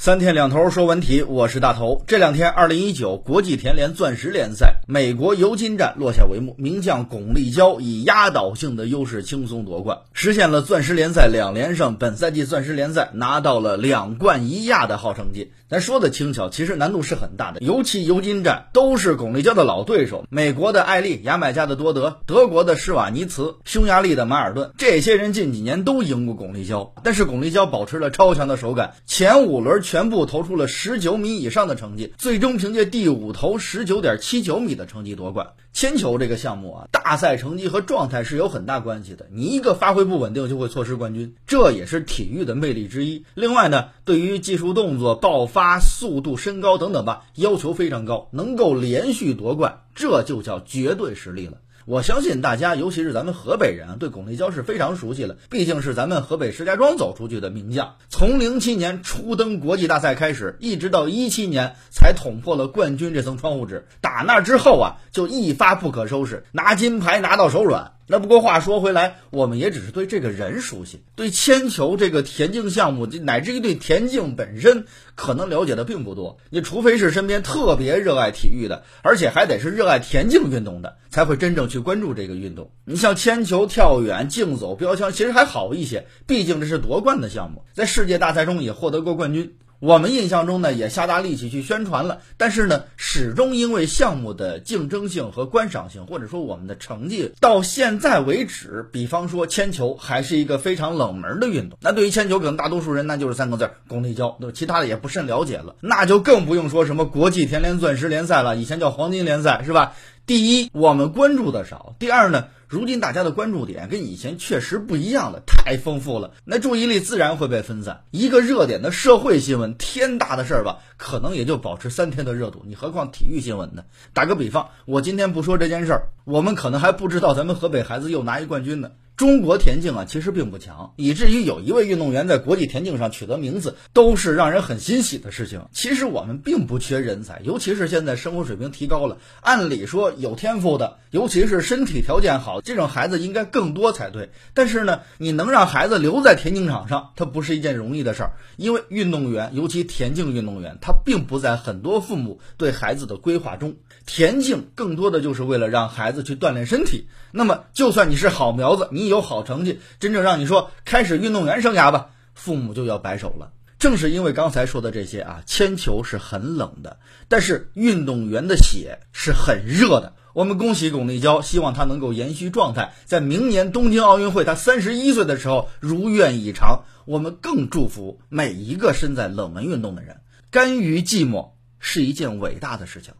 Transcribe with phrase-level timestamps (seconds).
[0.00, 2.04] 三天两头说文体，我是大头。
[2.06, 11.96] 这两天，二零一九国际田联钻石联赛美国尤金站落下帷幕，名将巩立姣以压倒性的优势轻松夺冠，实现了钻石联赛两连胜。
[11.96, 15.50] 本赛季钻石联赛拿到了两冠一亚的好成绩。
[15.68, 17.60] 咱说的轻巧，其实难度是很大的。
[17.60, 29.82] 尤其尤金站都是巩立姣的老对手，美国的艾丽、牙买加的多德、德国的施瓦尼茨、匈牙利的马尔顿，这些人近几年都赢过巩立姣，但是巩立姣保持了超强的手感，前五轮。
[29.88, 35.54] 全部投出了十九米以上的成绩，最终凭借第五投十九点七九米的成绩夺冠。
[35.72, 39.26] 铅球这个项目啊，大赛成绩和状态是有很大关系的。
[39.32, 43.24] 你一个发挥不稳定，就会错失冠军，这也是体育的魅力之一。
[43.32, 51.56] 另外呢，对于技术动作、爆发、速度、身高等等吧，要求非常高，能够连续夺冠，这就叫绝对实力了。
[51.86, 55.36] 我相信大家，尤其是咱们河北人，对巩立姣是非常熟悉了。
[55.48, 63.86] 毕竟是咱们河北石家庄走出去的名将，从零七年初登国际大赛开始，一直到一七年才捅破了冠军这层窗户纸。
[64.00, 67.92] 打那之后啊，就一发不可收拾，拿金牌拿到手软。
[68.10, 76.38] 那不过话说回来，我们也只是对这个人熟悉，对铅球这个田径项目，乃至于对田径本身，可能了解的并不多。
[76.48, 82.70] 你除非是身边特别热爱体育的，而且还得是热爱田径运动的，才会真正去关注这个运动。
[82.84, 89.54] 你像铅球、跳远、竞走、标枪，其实还好一些，毕竟这是夺冠的项目，在世界大赛中也获得过冠军。
[89.80, 101.78] 我们印象中呢，也下大力气去宣传了，但是呢，始终因为项目的竞争性和观赏性，或者说我们的成绩到现在为止，比方说铅球还是一个非常冷门的运动。
[101.80, 104.34] 那对于铅球，可能大多数人那就是三个字儿：巩立姣。
[104.40, 109.94] 那其他的也不甚了解了，那就更不用说什么国际田联钻石联赛了，以前叫黄金联赛，是吧？
[110.28, 118.02] 第一，我们关注的少；第二呢，如今大家的关注点跟以前确实不一样了，太丰富了，那注意力自然会被分散。
[118.10, 123.84] 一个热点的社会新闻，天大的事儿吧，可能也就保持三天的热度，你何况体育新闻呢？
[124.12, 128.90] 打个比方，我今天不说这件事儿，我们可能还不知道咱们河北孩子又拿一冠军呢。
[129.18, 135.60] 中国田径啊，其实并不强，以至于有一位运动员在国际田径上取得名次，都是让人很欣喜的事情。
[135.72, 144.30] 其实我们并不缺人才，尤其是现在生活水平提高了，按理说有天赋的，尤其是身体条件好这种孩子应该更多才对。
[144.54, 153.74] 但是呢，你能让孩子留在田径场上，它不是一件容易的事儿，因为运动员，尤其田径运动员，他并不在很多父母对孩子的规划中。
[154.06, 157.08] 田径更多的就是为了让孩子去锻炼身体。
[157.32, 163.52] 那么，就算你是好苗子，你有好成绩，真正让你说开始运动员生涯吧，父母就要摆手了。
[163.78, 166.98] 正是因为刚才说的这些啊，铅球是很冷的，
[167.28, 170.14] 但是运动员的血是很热的。
[170.34, 176.84] 我们恭喜巩立姣，希望他能够延续状态，在明年东京奥运会他三十一岁的时候如愿以偿。
[177.06, 180.20] 我们更祝福每一个身在冷门运动的人，
[180.50, 183.14] 甘于寂寞是一件伟大的事情。